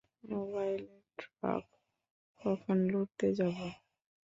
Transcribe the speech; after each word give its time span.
মোবাইলের 0.23 1.01
ট্রাক 1.19 1.65
কখন 2.41 2.77
লুটতে 2.91 3.27
যাব? 3.37 3.57